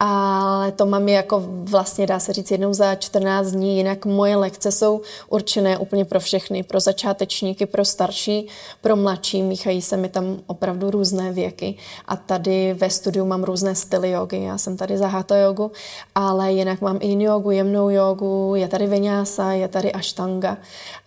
ale 0.00 0.72
to 0.72 0.86
mám 0.86 1.08
jako 1.08 1.42
vlastně 1.46 2.06
dá 2.06 2.18
se 2.18 2.32
říct 2.32 2.50
jednou 2.50 2.72
za 2.74 2.94
14 2.94 3.46
dní, 3.46 3.76
jinak 3.76 4.06
moje 4.06 4.36
lekce 4.36 4.72
jsou 4.72 5.00
určené 5.28 5.78
úplně 5.78 6.04
pro 6.04 6.20
všechny, 6.20 6.62
pro 6.62 6.80
začátečníky, 6.80 7.66
pro 7.66 7.84
starší, 7.84 8.48
pro 8.80 8.96
mladší, 8.96 9.42
míchají 9.42 9.82
se 9.82 9.96
mi 9.96 10.08
tam 10.08 10.36
opravdu 10.46 10.90
různé 10.90 11.32
věky 11.32 11.76
a 12.08 12.16
tady 12.16 12.74
ve 12.74 12.90
studiu 12.90 13.24
mám 13.24 13.44
různé 13.44 13.74
styly 13.74 14.10
jogy, 14.10 14.42
já 14.42 14.58
jsem 14.58 14.76
tady 14.76 14.98
za 14.98 15.06
hatha 15.06 15.36
jogu, 15.36 15.72
ale 16.14 16.52
jinak 16.52 16.80
mám 16.80 16.98
i 17.00 17.22
jogu, 17.22 17.50
jemnou 17.50 17.90
jogu, 17.90 18.52
je 18.56 18.68
tady 18.68 18.86
vinyasa, 18.86 19.52
je 19.52 19.68
tady 19.68 19.92
ashtanga 19.92 20.56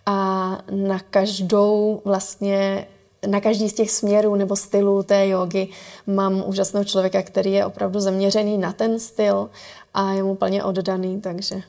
a 0.06 0.58
na 0.70 0.98
každou 0.98 2.02
vlastně 2.04 2.86
na 3.26 3.40
každý 3.40 3.68
z 3.68 3.72
těch 3.72 3.90
směrů 3.90 4.34
nebo 4.34 4.56
stylů 4.56 5.02
té 5.02 5.28
jogy 5.28 5.68
mám 6.06 6.42
úžasného 6.46 6.84
člověka, 6.84 7.22
který 7.22 7.52
je 7.52 7.66
opravdu 7.66 8.00
zaměřený 8.00 8.58
na 8.58 8.72
ten 8.72 8.98
styl 8.98 9.50
a 9.94 10.10
je 10.10 10.22
mu 10.22 10.34
plně 10.34 10.64
oddaný, 10.64 11.20
takže 11.20 11.62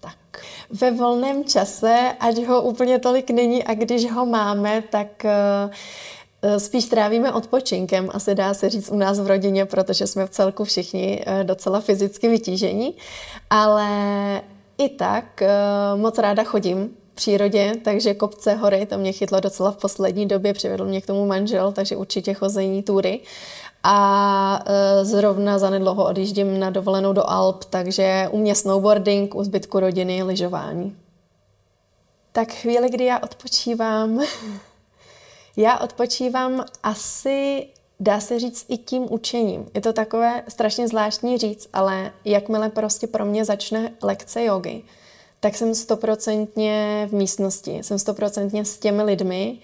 tak. 0.00 0.44
Ve 0.80 0.90
volném 0.90 1.44
čase, 1.44 2.12
ať 2.20 2.46
ho 2.46 2.62
úplně 2.62 2.98
tolik 2.98 3.30
není 3.30 3.64
a 3.64 3.74
když 3.74 4.12
ho 4.12 4.26
máme, 4.26 4.82
tak 4.90 5.24
uh, 5.24 6.56
spíš 6.56 6.84
trávíme 6.84 7.32
odpočinkem, 7.32 8.08
asi 8.12 8.34
dá 8.34 8.54
se 8.54 8.68
říct 8.68 8.90
u 8.90 8.96
nás 8.96 9.20
v 9.20 9.26
rodině, 9.26 9.64
protože 9.64 10.06
jsme 10.06 10.26
v 10.26 10.30
celku 10.30 10.64
všichni 10.64 11.24
uh, 11.26 11.44
docela 11.44 11.80
fyzicky 11.80 12.28
vytížení, 12.28 12.94
ale 13.50 13.88
i 14.78 14.88
tak 14.88 15.42
moc 15.96 16.18
ráda 16.18 16.44
chodím 16.44 16.99
přírodě, 17.14 17.72
takže 17.84 18.14
kopce, 18.14 18.54
hory, 18.54 18.86
to 18.86 18.98
mě 18.98 19.12
chytlo 19.12 19.40
docela 19.40 19.70
v 19.70 19.76
poslední 19.76 20.26
době, 20.26 20.52
přivedl 20.52 20.84
mě 20.84 21.00
k 21.00 21.06
tomu 21.06 21.26
manžel, 21.26 21.72
takže 21.72 21.96
určitě 21.96 22.34
chození 22.34 22.82
tury. 22.82 23.20
A 23.82 24.64
e, 24.66 25.04
zrovna 25.04 25.58
zanedlouho 25.58 26.04
odjíždím 26.04 26.60
na 26.60 26.70
dovolenou 26.70 27.12
do 27.12 27.30
Alp, 27.30 27.64
takže 27.64 28.28
u 28.30 28.38
mě 28.38 28.54
snowboarding, 28.54 29.34
u 29.34 29.44
zbytku 29.44 29.80
rodiny 29.80 30.22
lyžování. 30.22 30.96
Tak 32.32 32.52
chvíli, 32.52 32.90
kdy 32.90 33.04
já 33.04 33.18
odpočívám, 33.18 34.20
já 35.56 35.78
odpočívám 35.78 36.64
asi 36.82 37.66
dá 38.00 38.20
se 38.20 38.38
říct 38.38 38.66
i 38.68 38.76
tím 38.76 39.12
učením. 39.12 39.66
Je 39.74 39.80
to 39.80 39.92
takové 39.92 40.42
strašně 40.48 40.88
zvláštní 40.88 41.38
říct, 41.38 41.68
ale 41.72 42.12
jakmile 42.24 42.68
prostě 42.68 43.06
pro 43.06 43.24
mě 43.24 43.44
začne 43.44 43.92
lekce 44.02 44.44
jogy, 44.44 44.82
tak 45.40 45.56
jsem 45.56 45.74
stoprocentně 45.74 47.06
v 47.10 47.14
místnosti, 47.14 47.78
jsem 47.82 47.98
stoprocentně 47.98 48.64
s 48.64 48.78
těmi 48.78 49.02
lidmi. 49.02 49.58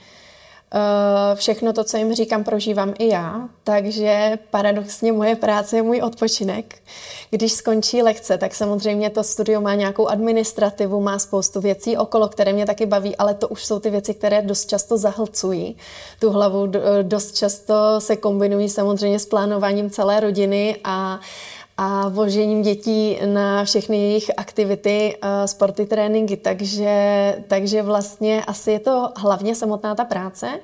Eh, 0.75 1.37
všechno 1.37 1.73
to, 1.73 1.85
co 1.85 1.97
jim 1.97 2.15
říkám, 2.15 2.45
prožívám 2.45 2.95
i 2.99 3.09
já, 3.09 3.49
takže 3.65 4.39
paradoxně 4.51 5.12
moje 5.12 5.37
práce 5.37 5.77
je 5.77 5.83
můj 5.83 6.03
odpočinek. 6.03 6.75
Když 7.31 7.53
skončí 7.53 8.03
lekce, 8.03 8.39
tak 8.39 8.55
samozřejmě 8.55 9.11
to 9.11 9.23
studio 9.23 9.61
má 9.61 9.75
nějakou 9.75 10.07
administrativu, 10.07 11.01
má 11.01 11.19
spoustu 11.19 11.61
věcí 11.61 11.97
okolo, 11.97 12.29
které 12.29 12.53
mě 12.53 12.67
taky 12.67 12.87
baví, 12.87 13.17
ale 13.17 13.35
to 13.35 13.49
už 13.49 13.65
jsou 13.65 13.79
ty 13.79 13.91
věci, 13.91 14.15
které 14.15 14.43
dost 14.43 14.69
často 14.69 14.99
zahlcují 14.99 15.77
tu 16.21 16.31
hlavu, 16.31 16.73
dost 17.03 17.37
často 17.37 17.75
se 18.01 18.17
kombinují 18.17 18.69
samozřejmě 18.69 19.19
s 19.19 19.27
plánováním 19.27 19.91
celé 19.91 20.21
rodiny 20.21 20.77
a 20.85 21.21
a 21.77 22.09
vožením 22.09 22.62
dětí 22.62 23.19
na 23.27 23.65
všechny 23.65 23.97
jejich 23.97 24.31
aktivity, 24.37 25.17
eh, 25.23 25.49
sporty, 25.49 25.87
tréninky. 25.87 26.37
Takže, 26.37 27.37
takže 27.49 27.83
vlastně 27.83 28.45
asi 28.45 28.71
je 28.71 28.81
to 28.81 29.12
hlavně 29.17 29.55
samotná 29.55 29.95
ta 29.95 30.05
práce. 30.05 30.61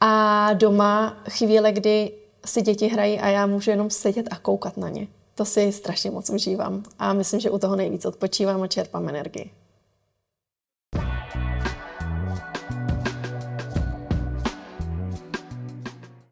A 0.00 0.52
doma 0.52 1.16
chvíle, 1.30 1.72
kdy 1.72 2.12
si 2.46 2.62
děti 2.62 2.88
hrají 2.88 3.20
a 3.20 3.28
já 3.28 3.46
můžu 3.46 3.70
jenom 3.70 3.90
sedět 3.90 4.28
a 4.30 4.36
koukat 4.36 4.76
na 4.76 4.88
ně. 4.88 5.06
To 5.34 5.44
si 5.44 5.72
strašně 5.72 6.10
moc 6.10 6.30
užívám 6.30 6.82
a 6.98 7.12
myslím, 7.12 7.40
že 7.40 7.50
u 7.50 7.58
toho 7.58 7.76
nejvíc 7.76 8.04
odpočívám 8.04 8.62
a 8.62 8.66
čerpám 8.66 9.08
energii. 9.08 9.50